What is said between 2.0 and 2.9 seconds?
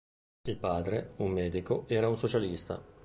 un socialista.